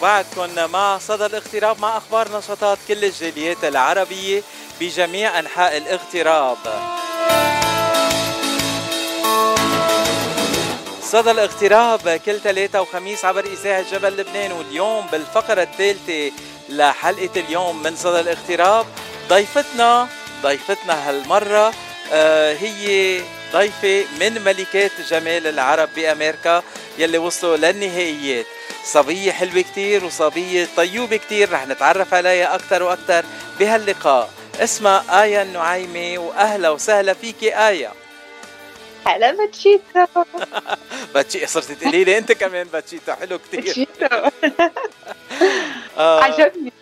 [0.00, 4.42] وبعدكم مع صدى الاغتراب مع أخبار نشاطات كل الجاليات العربية
[4.80, 6.56] بجميع أنحاء الاغتراب.
[11.02, 16.32] صدى الاغتراب كل ثلاثة وخميس عبر إذاعة جبل لبنان واليوم بالفقرة الثالثة
[16.68, 18.86] لحلقة اليوم من صدى الاغتراب
[19.28, 20.08] ضيفتنا
[20.42, 21.72] ضيفتنا هالمرة
[22.12, 23.20] آه هي
[23.52, 26.62] ضيفة من ملكات جمال العرب بأمريكا
[26.98, 28.46] يلي وصلوا للنهائيات.
[28.84, 33.24] صبية حلوة كتير وصبية طيوبة كتير رح نتعرف عليها أكثر وأكثر
[33.60, 34.30] بهاللقاء.
[34.60, 37.92] اسمها آية النعيمي وأهلا وسهلا فيكي آية.
[39.06, 40.08] هلا باتشيتا
[41.14, 44.30] باتشي صرتي تقولي لي أنت كمان باتشيتا حلو كثير باتشيتا
[45.98, 46.22] آه.
[46.22, 46.72] عجبني.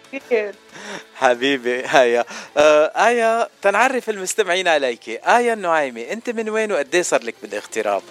[1.14, 2.24] حبيبي هيا.
[2.56, 5.08] آه آية تنعرف المستمعين عليك.
[5.08, 8.02] آية النعيمي أنت من وين وقد إيه صار لك بالاغتراب؟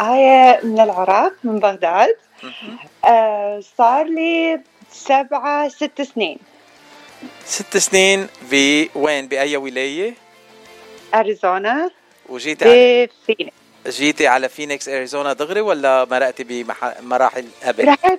[0.00, 2.16] آية من العراق من بغداد.
[3.04, 4.60] آه صار لي
[4.92, 6.38] سبعة ست سنين.
[7.44, 10.14] ست سنين بوين بأي ولاية؟
[11.14, 11.90] أريزونا.
[12.28, 13.52] وجيتي على فينيكس
[13.88, 18.18] جيتي على فينيكس أريزونا دغري ولا مرقتي بمراحل قبل؟ رحت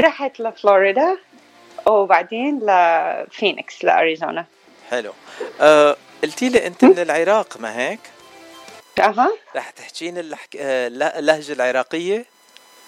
[0.00, 1.18] رحت لفلوريدا.
[1.88, 4.44] وبعدين لفينيكس لأريزونا.
[4.90, 5.12] حلو.
[5.60, 8.00] أه قلتي لي أنت من العراق ما هيك؟
[9.00, 10.48] أها؟ رح تحكين اللحك...
[10.56, 12.24] اللهجة العراقية؟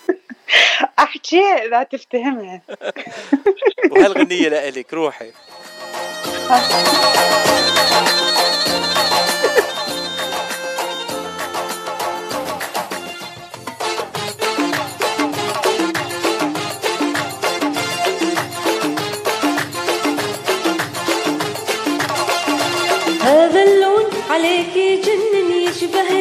[0.98, 2.61] أحكي لا تفتهمها
[3.91, 5.33] وهالغنية لإلك روحي.
[24.31, 26.20] عليك يجنن يشبه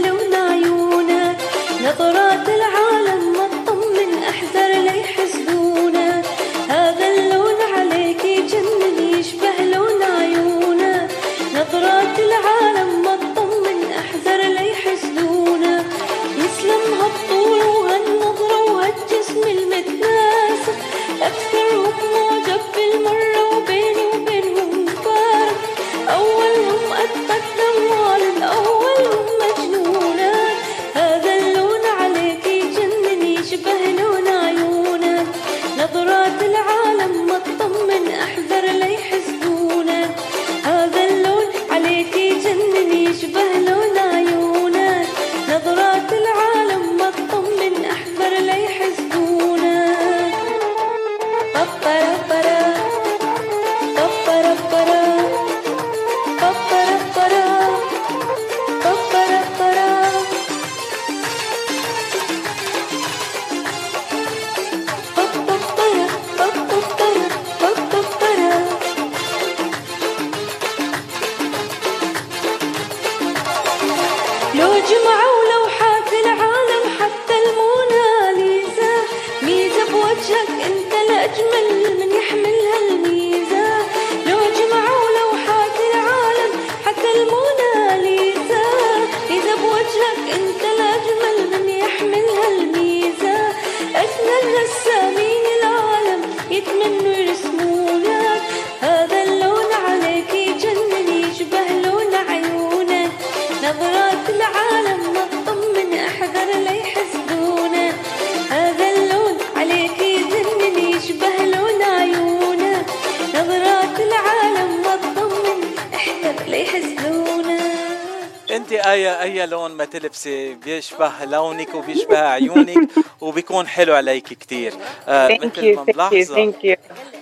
[119.41, 122.89] اي لون ما تلبسي بيشبه لونك وبيشبه عيونك
[123.21, 124.73] وبيكون حلو عليك كثير
[125.07, 126.53] آه مثل ما ملاحظة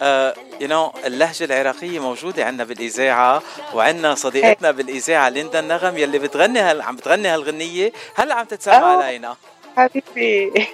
[0.01, 3.43] آه you know اللهجة العراقية موجودة عندنا بالإذاعة
[3.73, 7.91] وعندنا صديقتنا بالإذاعة ليندا النغم يلي بتغني هل عم بتغني هالغنية.
[8.16, 9.35] هلا عم تتسمع آه علينا.
[9.78, 10.52] حبيبي.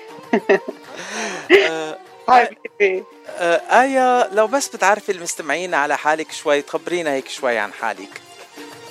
[1.70, 1.98] آه
[2.28, 3.04] حبيبي.
[3.38, 8.22] آه آية لو بس بتعرفي المستمعين على حالك شوي تخبرينا هيك شوي عن حالك.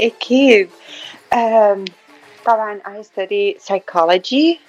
[0.01, 0.71] أكيد.
[2.45, 4.61] طبعا I study psychology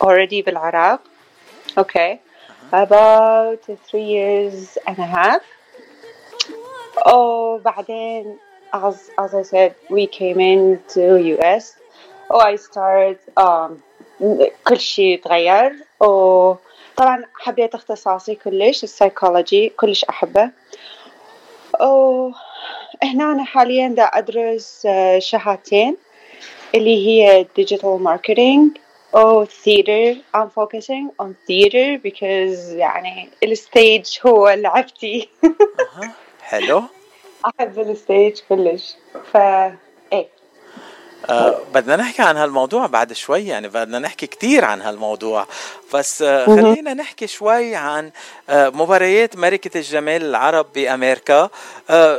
[0.00, 1.00] already بالعراق.
[1.78, 2.20] Okay.
[2.72, 5.42] about three years and a half.
[7.06, 8.38] Oh بعدين
[8.72, 11.76] as, as I said we came into US
[12.30, 13.82] oh I started um,
[14.64, 15.72] كل شيء تغير.
[16.00, 20.50] وطبعا حبيت اختصاصي كلش السايكولوجي كلش أحبه.
[23.02, 24.86] هنا أنا حاليا دا أدرس
[25.18, 25.96] شهادتين.
[26.74, 28.70] اللي هي digital marketing
[29.16, 30.16] و theater.
[30.34, 35.28] I'm focusing on theater because يعني ال stage هو لعبتي.
[36.42, 36.82] حلو
[37.46, 38.94] أحب الستيج كلش.
[39.32, 39.36] ف.
[41.30, 45.46] آه بدنا نحكي عن هالموضوع بعد شوي يعني بدنا نحكي كتير عن هالموضوع.
[45.94, 48.10] بس آه خلينا نحكي شوي عن
[48.48, 51.48] آه مباريات ملكة الجمال العرب بأمريكا.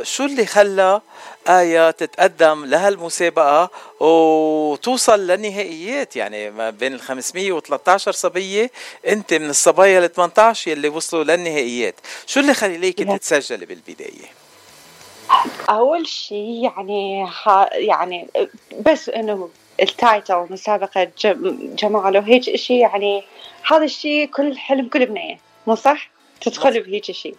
[0.02, 1.00] شو اللي خلى
[1.48, 3.70] آية تتقدم لهالمسابقة
[4.00, 8.70] وتوصل للنهائيات يعني ما بين ال 513 صبية
[9.08, 11.94] أنت من الصبايا ال 18 يلي وصلوا للنهائيات.
[12.26, 12.98] شو اللي خليك.
[12.98, 14.45] تتسجلي بالبداية؟
[15.70, 17.28] أول شيء يعني
[17.72, 18.28] يعني
[18.80, 19.48] بس إنه
[19.82, 23.24] التايتل مسابقة جم- جمال وهيك إشي يعني
[23.70, 26.10] هذا الشيء كل حلم كل بنية مو صح؟
[26.40, 27.36] تدخل بهيك شيء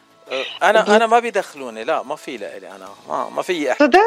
[0.63, 3.99] أنا أنا ما بيدخلوني لا ما في لإلي أنا ما ما في احكي صدق؟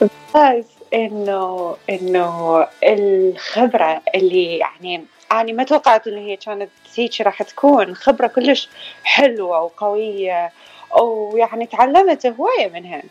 [0.34, 0.64] بس
[0.94, 7.94] إنه إنه الخبرة اللي يعني أنا ما توقعت إنه هي كانت هيك راح تكون.
[7.96, 8.68] خبرة كلش
[9.04, 10.52] حلوة وقوية
[11.00, 13.02] ويعني تعلمت هواية منها.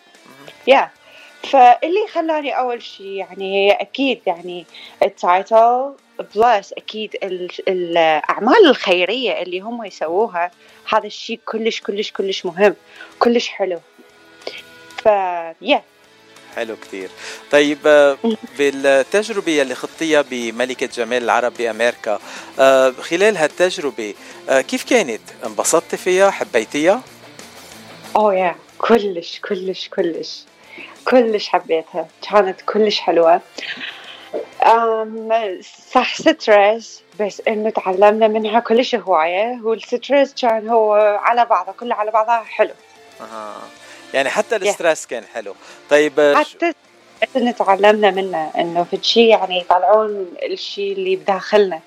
[0.68, 0.90] yeah
[1.44, 4.66] فاللي خلاني أول شيء يعني أكيد يعني
[5.04, 5.94] ال title
[6.36, 10.52] plus أكيد ال- الأعمال الخيرية اللي هم يسووها
[10.90, 12.76] هذا الشيء كلش كلش كلش مهم
[13.20, 13.80] كلش حلو.
[14.98, 15.06] ف
[15.62, 15.82] yeah
[16.60, 17.10] حلو كتير
[17.52, 18.18] طيب آه،
[18.58, 22.20] بالتجربة يلي خضتيها بملكة جمال العرب بأمريكا
[22.60, 24.14] آه، خلال هالتجربة
[24.50, 27.02] آه، كيف كانت؟ انبسطتي فيها؟ حبيتيها؟
[28.16, 30.44] oh yeah كلش كلش كلش
[31.06, 33.42] كلش حبيتها كانت كلش حلوة
[34.64, 35.30] أم
[35.94, 41.96] صح stress بس إنه تعلمنا منها كلش هواية وال stress كان هو على بعضه كله
[41.96, 42.74] على بعضها حلو
[43.22, 43.62] آه.
[44.14, 45.56] يعني حتى ال stress كان حلو.
[45.90, 46.74] طيب آه، حتى
[47.36, 51.80] انه تعلمنا منه إنه في شيء يعني يطلعون الشيء اللي بداخلنا.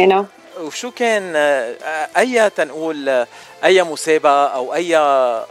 [0.00, 0.24] you know?
[0.60, 3.26] وشو كان آه، أي تنقول آه،
[3.64, 4.96] أي مسابقة أو أي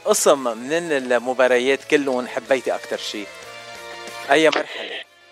[0.06, 3.28] قسم من المباريات كلهم حبيتي أكتر شيء؟
[4.32, 4.90] أي مرحلة؟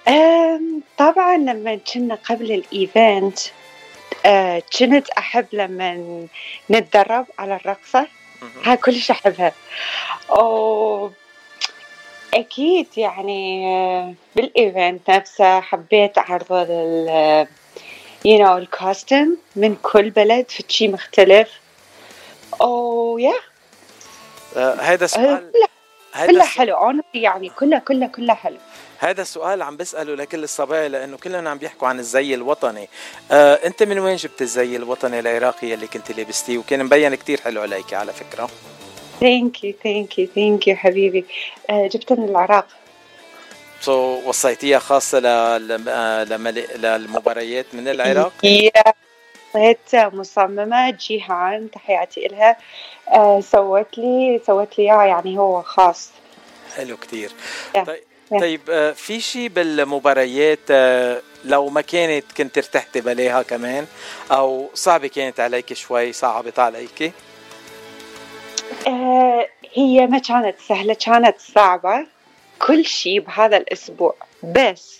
[0.07, 3.39] أم، طبعا لما كنا قبل ال event
[4.79, 6.27] كنت أحب لما
[6.71, 8.07] نتدرب على الرقصة.
[8.63, 9.51] هاي كلش أحبها.
[10.29, 11.09] و
[12.33, 17.47] أكيد يعني أه، بال event نفسه حبيت عرض ال
[18.27, 21.49] you know ال costume من كل بلد في شيء مختلف.
[22.61, 23.33] oh yeah
[24.57, 25.51] آه، هيدا سؤال
[26.27, 26.77] كله حلو.
[26.77, 28.57] honestly يعني كله كله كله حلو.
[29.03, 32.89] هذا السؤال عم بسأله لكل الصبايا لأنه كلهم عم بيحكوا عن الزي الوطني.
[33.31, 37.61] آه، أنت من وين جبت الزي الوطني العراقي اللي كنت لابستيه؟ وكان مبين كتير حلو
[37.61, 38.49] عليك على فكرة.
[39.19, 41.25] thank you thank you thank you حبيبي.
[41.69, 42.67] أه، جبته من العراق
[43.81, 46.23] so so, وصيتيها خاصة آه،
[46.77, 48.71] للمباريات من العراق؟ هي
[49.53, 52.57] وصيت مصممة جيهان تحياتي إلها.
[53.09, 56.09] آه، سوت لي سوت لي يعني هو خاص.
[56.75, 57.31] حلو كتير.
[57.77, 57.85] Yeah.
[57.85, 58.12] طيب.
[58.39, 63.85] طيب آه، في شيء بالمباريات آه، لو ما كانت كنت ارتحتي بلاها كمان
[64.31, 67.13] أو صعبة كانت عليك شوي صعبت عليك
[68.87, 72.05] آه، هي ما كانت سهلة كانت صعبة
[72.59, 74.15] كل شيء بهذا الأسبوع.
[74.43, 74.99] بس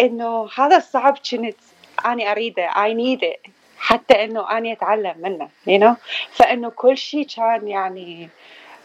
[0.00, 1.56] إنه هذا الصعب كنت
[2.04, 5.94] أنا أريده I need it حتى إنه أنا أتعلم منه you know
[6.32, 8.28] فإنه كل شيء كان يعني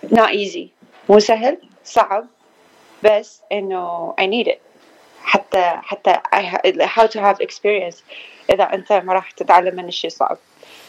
[0.06, 0.68] not easy.
[1.10, 2.28] مو سهل صعب.
[3.04, 4.60] بس إنه I need it.
[5.24, 7.98] حتى حتى I how to have experience.
[8.50, 10.38] إذا أنت ما راح تتعلم من الشيء صعب.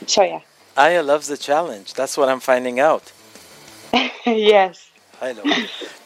[0.07, 0.40] so yeah
[0.76, 1.95] I love the challenge.
[1.95, 3.12] That's what I'm finding out.
[4.26, 4.76] Yes.
[5.21, 5.43] حلو.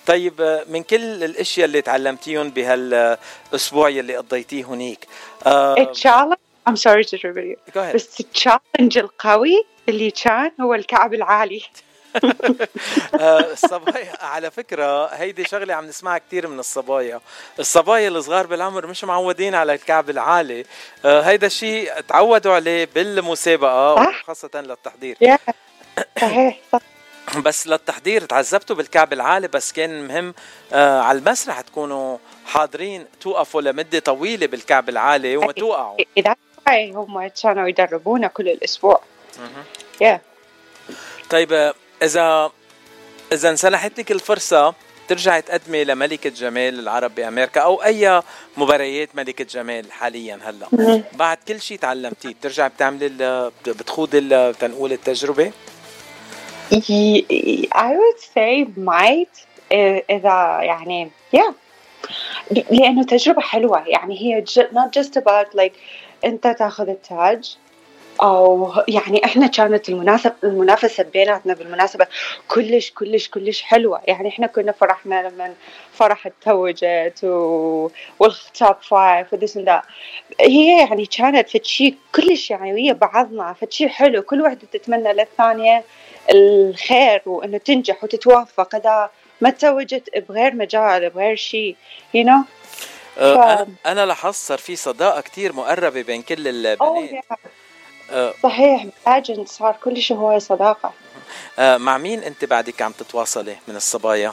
[0.06, 5.08] طيب من كل الأشياء اللي تعلمتيهم بهالأسبوع يلي قضيتيه هنيك
[5.46, 7.56] التشالنج I'm sorry to interrupt you.
[7.72, 7.94] Go ahead.
[7.94, 11.62] بس التشالنج القوي اللي كان هو الكعب العالي.
[13.14, 17.20] الصبايا على فكرة هيدي شغلة عم نسمعها كتير من الصبايا.
[17.58, 20.64] الصبايا الصغار بالعمر مش معودين على الكعب العالي.
[21.04, 24.20] آه، هيدا الشيء تعودوا عليه بالمسابقة صح.
[24.22, 25.16] وخاصة للتحضير.
[26.20, 26.80] صحيح صح.
[27.38, 30.34] بس للتحضير تعذبتوا بالكعب العالي بس كان مهم
[30.72, 35.96] آه، على المسرح تكونوا حاضرين توقفوا لمدة طويلة بالكعب العالي وما توقعوا
[36.68, 39.00] هم كانوا يدربونا كل الأسبوع.
[39.38, 39.64] مهم.
[40.00, 40.20] يا.
[41.30, 42.50] طيب إذا
[43.32, 44.74] إذا انسنحت لك الفرصة
[45.08, 48.22] ترجعي تقدمي لملكة جمال العرب بأمريكا أو أي
[48.56, 51.02] مباريات ملكة جمال حاليا هلأ.
[51.12, 55.52] بعد كل شيء تعلمتيه بترجعي بتعملي ال- بتخوضي ال- تنقول التجربة؟
[56.72, 59.46] I would say might
[60.10, 61.52] إذا يعني yeah.
[62.70, 63.84] لأنه تجربة حلوة.
[63.88, 65.72] يعني هي not just about like
[66.24, 67.56] أنت تاخذ التاج
[68.22, 72.06] أو يعني إحنا كانت المناسب المنافسة بيناتنا بالمناسبة
[72.48, 74.00] كلش كلش كلش حلوة.
[74.04, 75.54] يعني إحنا كنا فرحنا لما
[75.92, 77.90] فرح توجت و...
[78.18, 79.58] وال top five و this
[80.40, 84.22] هي يعني كانت فشي كلش يعني ويا بعضنا فشي حلو.
[84.22, 85.84] كل وحده تتمنى للثانية
[86.34, 88.74] الخير وإنه تنجح وتتوفق.
[88.74, 91.76] إذا ما توجت بغير مجال بغير شيء
[92.16, 92.44] you know
[93.18, 97.10] آه، ف- أنا أنا لاحظت صار في صداقة كتير مقربة بين كل البنات.
[97.12, 97.36] yeah آه،
[98.42, 100.92] صحيح باجن صار كلش هو صداقة.
[101.58, 104.32] آه، مع مين انت بعدك عم تتواصلي من الصبايا؟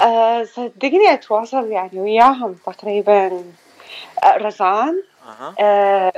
[0.00, 3.44] أه صدقني أتواصل يعني وياهم تقريبا
[4.24, 5.02] أه رزان
[5.60, 6.12] أه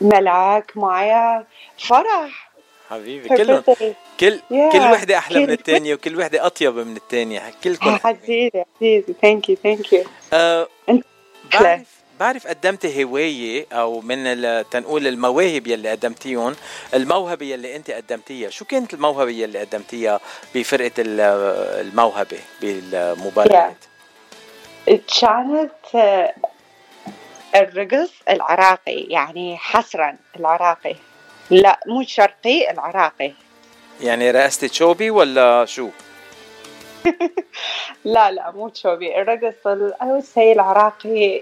[0.00, 1.44] ملاك مايا
[1.78, 2.50] فرح.
[2.90, 3.62] حبيبي كلهم.
[4.20, 7.98] كل Yeah, كل وحدة أحلى من كل- الثانية وكل وحدة أطيب من الثانية كلكم.
[8.04, 11.04] عزيزي عزيزي thank you thank you آه، أنت
[11.52, 11.80] بعرف
[12.20, 16.56] بعرف قدمت هواية أو من ال- تنقول المواهب يلي قدمتيهم
[16.94, 18.50] الموهبة يلي أنت قدمتيها.
[18.50, 20.20] شو كانت الموهبة يلي قدمتيها
[20.54, 21.20] بفرقة ال-
[21.86, 23.76] الموهبة بالمباريات
[24.86, 26.34] كانت آه،
[27.54, 30.94] الرقص العراقي يعني حصرا العراقي.
[31.50, 33.32] لا مو الشرقي العراقي.
[34.00, 35.88] يعني رقصتي شوبي ولا شو؟
[38.04, 39.20] لا لا مو تشوبي.
[39.20, 41.40] الرقص ال- I would say العراقي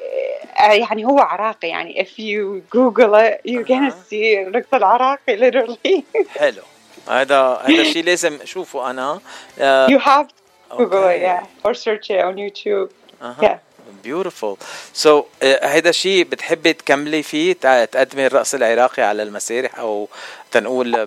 [0.61, 6.03] آه، يعني هو عراقي يعني if you google it you're gonna see الرقص العراقي literally.
[6.39, 6.63] حلو.
[7.09, 9.21] هذا هذا الشيء لازم أشوفه أنا.
[9.59, 11.69] آه، you have to google it yeah.
[11.69, 12.91] Or search it on YouTube.
[13.23, 13.61] أها.
[14.05, 14.57] beautiful
[14.93, 17.53] so هيدا الشيء بتحبي تكملي فيه
[17.85, 20.09] تقدمي الرقص العراقي على المسارح أو
[20.51, 21.07] تنقول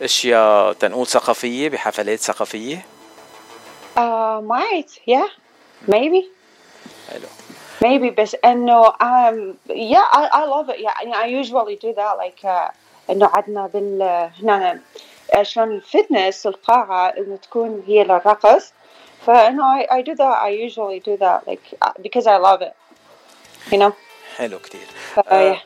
[0.00, 2.86] باشياء تنقول ثقافية بحفلات ثقافية؟
[3.97, 5.29] uh, might yeah
[5.87, 6.23] maybe
[7.09, 7.27] حلو
[7.83, 12.45] maybe بس انه um, yeah I, I love it يعني I usually do that like
[12.45, 12.73] uh,
[13.09, 14.79] انه عدنا بال هنا
[15.33, 18.73] عشان الفتنس القاعة انه تكون هي للرقص
[19.25, 22.73] فانه I, I do that I usually do that like uh, because I love it
[23.71, 23.91] you know
[24.37, 25.57] حلو كتير ف, آه، yeah.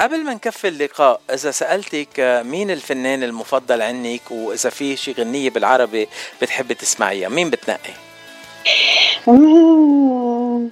[0.00, 5.50] قبل ما نكفي اللقاء إذا سألتك آه، مين الفنان المفضل عندك وإذا في شي غنية
[5.50, 6.08] بالعربي
[6.42, 7.92] بتحبي تسمعيها مين بتنقي؟
[9.26, 10.68] مم.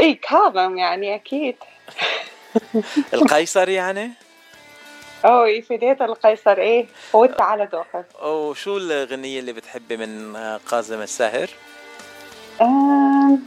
[0.00, 1.56] اي كاظم يعني أكيد.
[3.14, 4.10] القيصر يعني؟
[5.24, 8.06] أوه إيه، فديت القيصر إيه وانت على ذوقك.
[8.24, 11.48] وشو الغنية اللي بتحبي من آه، قاسم الساهر؟
[12.60, 13.38] أم،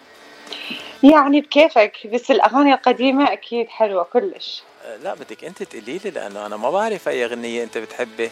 [1.04, 4.64] يعني بكيفك بس الأغاني القديمة أكيد حلوة كلش.
[4.64, 4.71] آه،
[5.04, 8.32] لا بدك أنت تقولي لي لأنه أنا ما بعرف أي غنيه أنت بتحبي.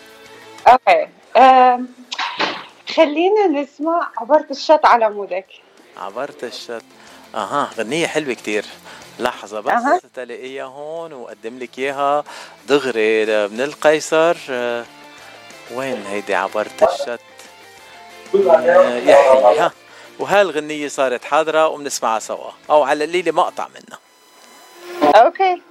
[0.68, 1.08] Okay.
[1.38, 1.88] أم،
[2.96, 5.48] خلينا نسمع عبرت الشط على مودك.
[5.98, 6.84] عبرت الشط.
[7.36, 8.66] أها غنية حلوة كتير.
[9.20, 10.02] لحظة بس أها.
[10.14, 12.24] تلاقيها هون وقدم لك إياها.
[12.68, 14.38] دغري من القيصر.
[15.74, 17.20] وين هيدي عبرت الشط؟
[18.34, 19.72] يحيى ها
[20.20, 22.52] وهالغنية صارت حاضرة وبنسمعها سوا.
[22.70, 24.00] أو على الليلة مقطع منها.
[25.16, 25.62] أوكي.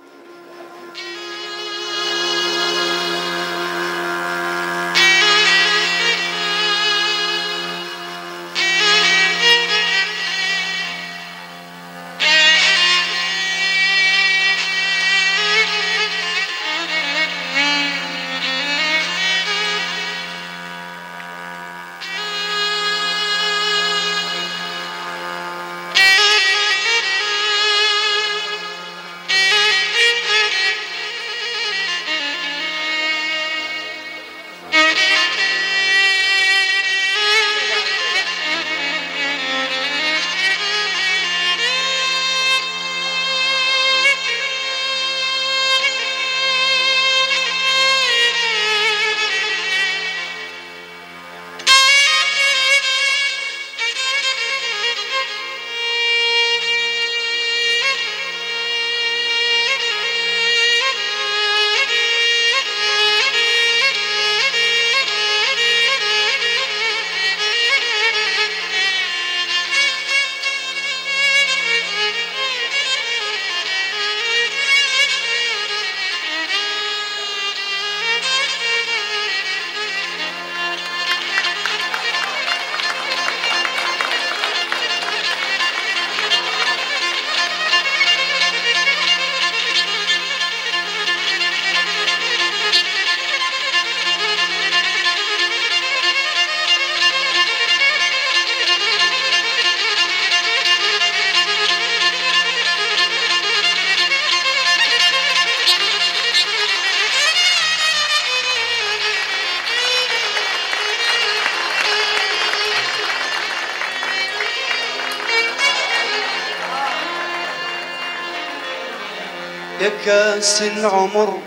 [119.80, 121.38] يا كاس العمر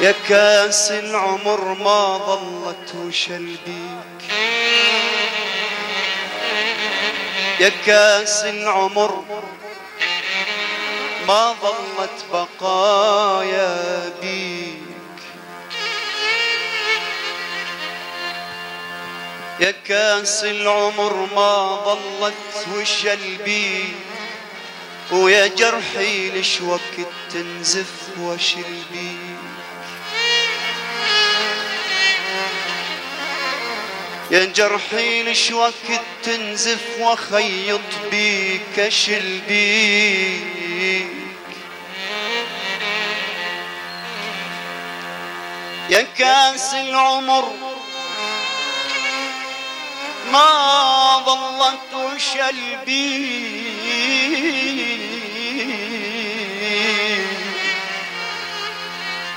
[0.00, 4.32] يا كاس العمر ما ظلت وشل بيك
[7.60, 9.24] يا كاس العمر
[11.28, 14.82] ما ظلت بقايا بيك.
[19.60, 24.11] يا كاس العمر ما ظلت وشل بيك
[25.12, 27.92] ويا جرحي لش وقت تنزف
[28.92, 29.16] بيك؟
[34.30, 41.06] يا جرحي لش وقت تنزف وخيط بيك اشل بيك؟
[45.90, 47.71] يا كاس العمر
[50.32, 53.42] ما ظلت وشل بيك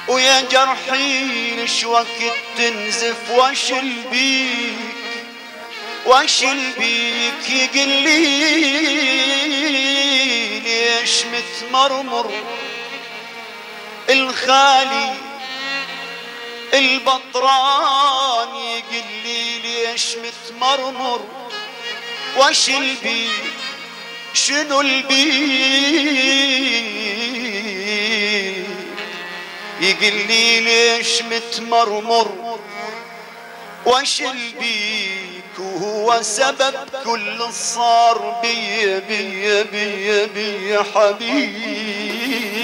[0.07, 2.21] ويا جرحي لش وقت
[2.57, 4.95] تنزف واشل بيك
[6.05, 8.65] واشل بيك يقل لي
[10.59, 12.31] ليش متمرمر؟
[14.09, 15.24] الخالي
[16.77, 21.21] البطران يقل لي ليش متمرمر؟
[22.37, 23.53] واشل بيك
[24.33, 25.15] شنو البيك
[29.81, 32.57] يقل لي ليش متمرمر؟
[33.85, 42.54] واشل بيك وهو سبب كل صار بي بي بي بي حبيبي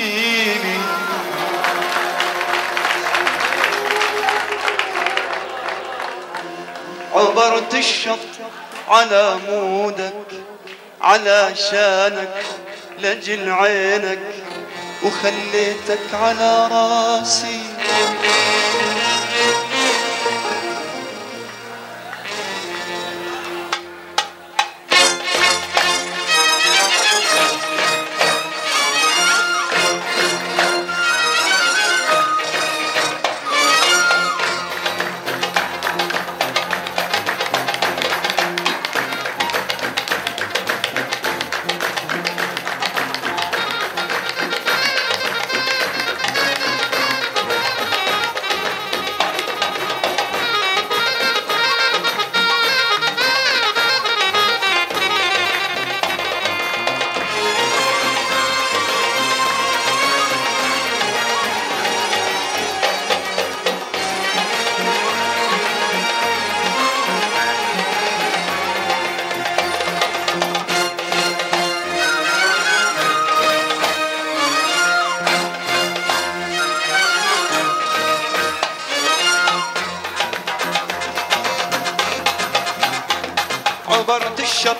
[7.14, 8.18] عبرت الشط
[8.88, 10.14] على مودك
[11.02, 12.44] على شانك
[13.00, 14.20] لجل عينك
[15.04, 17.62] وخليتك على راسي.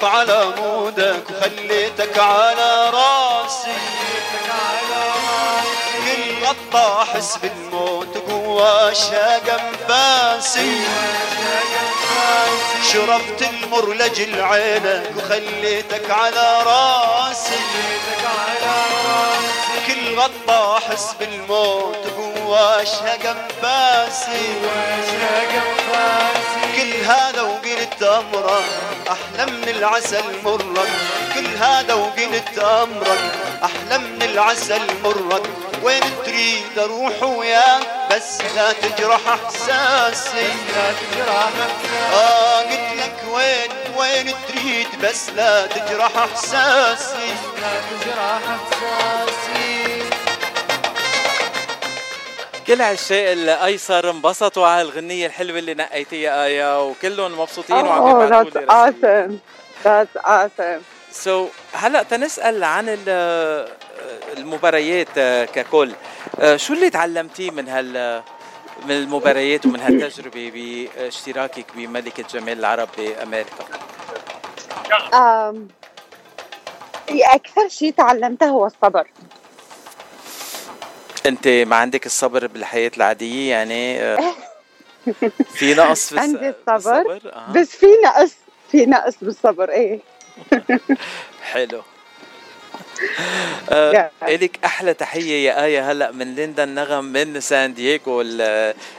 [0.02, 3.78] الشط على مودك وخليتك على راسي.
[6.06, 10.82] كل غطى أحس بالموت جوا شاق انفاسي
[12.92, 17.60] شربت المر لجل عينك وخليتك على راسي.
[19.88, 24.54] كل غطى أحس بالموت جوا شاق انفاسي
[28.20, 28.64] أمرك
[29.12, 30.90] أحلى من العسل مرك.
[31.34, 33.32] كل هذا وقلت أمرك
[33.64, 35.44] أحلى من العسل مرك.
[35.84, 40.48] وين تريد أروح وياك بس لا تجرح إحساسي.
[40.76, 41.50] لا تجرح
[42.14, 47.28] آه قلت لك وين وين تريد؟ بس لا تجرح إحساسي.
[47.62, 49.41] لا تجرح إحساسي.
[52.72, 58.58] كل عشاق الأيسر انبسطوا على الغنيه الحلوة اللي نقيتيها ايا وكلهم مبسوطين وعم يبعثوا that's
[58.58, 58.94] لي رسائل
[59.32, 59.34] awesome.
[59.84, 60.82] That's awesome.
[61.12, 63.68] سو so, هلا تنسأل عن ال-
[64.38, 65.92] المباريات آه، ككل
[66.40, 68.22] آه، شو اللي تعلمتيه من هال
[68.86, 70.52] من المباريات ومن هالتجربة
[70.98, 73.66] باشتراكك بملكة جمال العرب بأمريكا
[75.12, 75.56] Um,
[77.10, 79.08] أكثر شيء تعلمته هو الصبر.
[81.26, 84.34] انت ما عندك الصبر بالحياة العادية يعني آه،
[85.58, 87.54] في نقص في عندي الصبر، بالصبر؟ أها.
[87.56, 88.32] بس في نقص
[88.72, 90.00] في نقص بالصبر إيه.
[91.52, 91.82] حلو
[93.70, 94.10] آه،.
[94.24, 98.42] إلك أحلى تحية يا آية هلأ من ليندا النغم من سان دييغو ال-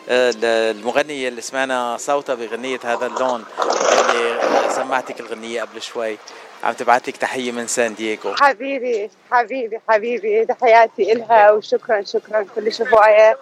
[0.08, 0.44] ال-
[0.76, 3.44] المغنية اللي سمعنا صوتها بغنية هذا اللون
[3.92, 4.38] اللي
[4.74, 6.18] سمعتك الغنية قبل شوي
[6.62, 8.34] عم تبعت لك تحية من سان دييغو.
[8.34, 13.38] حبيبي حبيبي حبيبي تحياتي إلها وشكرا شكرا كل هواية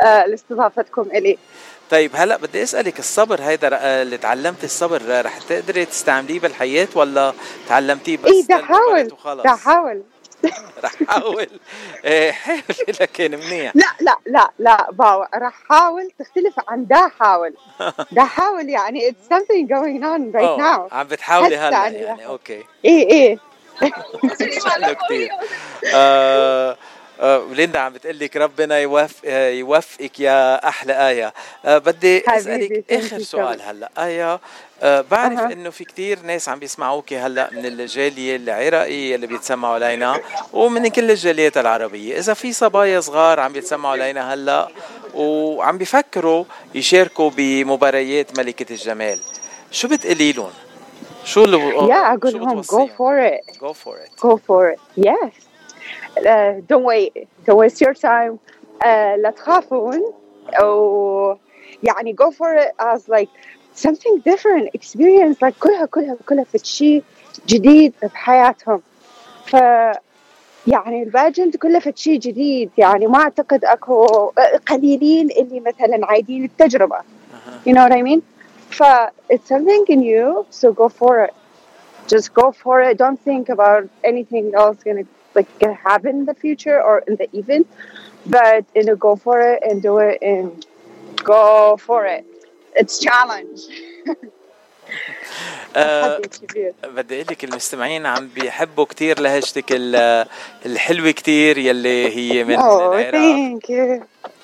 [0.00, 1.38] آه لاستضافتكم إلي.
[1.90, 6.88] طيب هلا بدي أسألك الصبر هيدا آه، اللي تعلمتي الصبر آه، رح تقدري تستعمليه بالحياة
[6.94, 7.32] ولا
[7.68, 8.96] تعلمتيه بس إيه ده للمباراة
[10.50, 11.46] حاول رح حاول.
[12.04, 12.62] إيه حاول
[13.00, 13.72] لكن منيح.
[13.76, 17.54] لا لا لا لا باو راح حاول تختلف عن دا حاول.
[18.12, 20.92] دا حاول يعني it's something going on right أوه، now.
[20.92, 22.26] عم بتحاولي هلا يعني.
[22.26, 22.64] أوكي.
[22.84, 23.38] إيه إيه.
[25.04, 25.30] كثير
[25.94, 26.76] آه
[27.20, 31.32] آه ليندا عم بتقلك ربنا يوفق آه، يوفقك يا أحلى آية.
[31.64, 33.62] آه بدي أسألك آخر سؤال.
[33.62, 33.90] هلا.
[33.98, 34.40] آية
[34.82, 35.52] آه بعرف أها.
[35.52, 40.20] إنه في كتير ناس عم بيسمعوكي هلأ من الجالية العراقية اللي بيتسمعوا علينا
[40.52, 42.18] ومن كل الجاليات العربية.
[42.18, 44.68] إذا في صبايا صغار عم بيتسمعوا علينا هلأ
[45.14, 49.18] وعم بيفكروا يشاركوا بمباريات ملكة الجمال
[49.70, 50.50] شو بتقولي لهم؟
[51.24, 53.58] شو اللي yeah أقول شو لهم go for it.
[53.58, 54.20] Go for it.
[54.20, 54.80] Go for it.
[54.96, 55.32] Yes.
[56.18, 57.12] Uh, don't wait.
[57.46, 58.38] Don't waste your time.
[58.82, 60.12] Uh, لا تخافون.
[60.62, 61.34] و
[61.82, 63.28] يعني go for it as like
[63.79, 67.03] something different experience like كلها كلها كلها في شيء
[67.47, 68.81] جديد بحياتهم
[69.45, 69.53] ف
[70.67, 74.31] يعني الباجنت كلها في شيء جديد يعني ما اعتقد اكو
[74.67, 76.97] قليلين اللي مثلا عايدين التجربه
[77.67, 78.21] you know what I mean
[78.69, 78.83] ف
[79.33, 81.33] it's something new so go for it
[82.07, 82.97] just go for it.
[82.97, 87.27] Don't think about anything else gonna like gonna happen in the future or in the
[87.37, 87.67] event,
[88.25, 90.65] but you know, go for it and do it and
[91.23, 92.25] go for it.
[92.76, 93.60] It's challenge.
[95.76, 96.74] آه كبير.
[96.84, 100.26] بدي أقول لك المستمعين عم بيحبوا كتير لهجتك ال-
[100.66, 103.60] الحلوة كتير يلي هي من Oh, العراق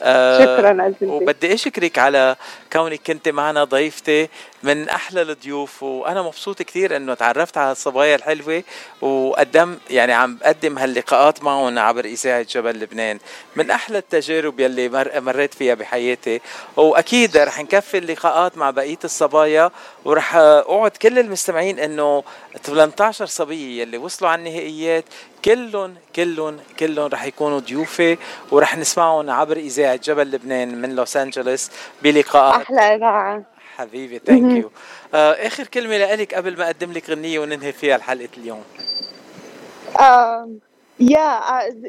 [0.01, 2.37] شكرا ألف وبدي أشكرك على
[2.73, 4.29] كونك كنت معنا ضيفتي
[4.63, 8.63] من أحلى الضيوف وأنا مبسوط كثير إنه تعرفت على الصبايا الحلوة
[9.01, 13.19] وقدم يعني عم بقدم هاللقاءات معهم عبر إذاعة جبل لبنان.
[13.57, 16.41] من أحلى التجارب يلي مر مريت فيها بحياتي.
[16.77, 19.71] وأكيد رح نكفي اللقاءات مع بقية الصبايا
[20.05, 22.25] ورح اوعد كل المستمعين إنه
[22.63, 25.05] 18 صبية يلي وصلوا على النهائيات
[25.45, 28.19] كلهم كلهم كلهم رح يكونوا ضيوفي
[28.51, 31.71] ورح نسمعهم عبر إذاعة جبل لبنان من لوس أنجلوس.
[32.03, 33.43] بلقاءات أحلى إذاعة.
[33.77, 34.71] حبيبي ثانك يو
[35.15, 38.65] آخر كلمة لك قبل ما أقدم لك غنيه وننهي فيها حلقه اليوم.
[39.95, 40.49] uh,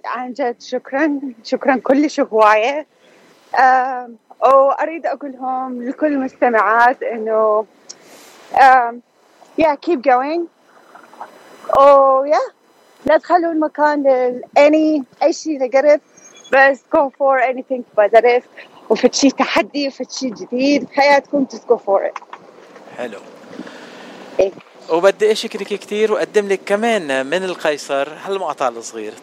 [0.06, 2.88] عن جد شكرا شكرا كلش هواية
[3.54, 4.10] um,
[4.42, 6.98] وأريد أقول لهم لكل المستمعات
[8.54, 9.02] um,
[9.58, 10.48] yeah keep going.
[11.78, 12.57] Oh yeah.
[13.06, 14.04] لا تخلوا المكان
[14.60, 16.02] any أي شيء نيجاتيف
[16.54, 18.44] بس go for anything positive
[18.90, 22.22] وفي شيء تحدي وفي شيء جديد بحياتكم just go for it.
[22.98, 23.20] حلو.
[24.40, 24.52] إيه.
[24.90, 29.14] وبدي أشكرك كثير وأقدم لك كمان من القيصر هالمقطع الصغير.